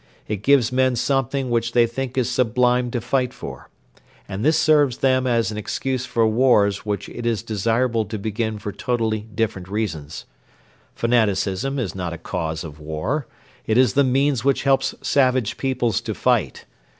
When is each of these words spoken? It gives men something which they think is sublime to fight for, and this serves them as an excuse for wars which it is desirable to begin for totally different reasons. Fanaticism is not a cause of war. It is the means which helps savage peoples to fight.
It 0.27 0.37
gives 0.41 0.71
men 0.71 0.95
something 0.95 1.51
which 1.51 1.73
they 1.73 1.85
think 1.85 2.17
is 2.17 2.27
sublime 2.27 2.89
to 2.89 2.99
fight 2.99 3.35
for, 3.35 3.69
and 4.27 4.43
this 4.43 4.57
serves 4.57 4.97
them 4.97 5.27
as 5.27 5.51
an 5.51 5.59
excuse 5.59 6.07
for 6.07 6.25
wars 6.25 6.83
which 6.83 7.07
it 7.09 7.23
is 7.27 7.43
desirable 7.43 8.05
to 8.05 8.17
begin 8.17 8.57
for 8.57 8.71
totally 8.71 9.19
different 9.35 9.69
reasons. 9.69 10.25
Fanaticism 10.95 11.77
is 11.77 11.93
not 11.93 12.13
a 12.13 12.17
cause 12.17 12.63
of 12.63 12.79
war. 12.79 13.27
It 13.67 13.77
is 13.77 13.93
the 13.93 14.03
means 14.03 14.43
which 14.43 14.63
helps 14.63 14.95
savage 15.03 15.57
peoples 15.57 16.01
to 16.01 16.15
fight. 16.15 16.65